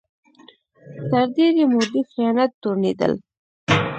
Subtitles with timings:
[1.09, 3.13] تر ډېرې مودې خیانت تورنېدل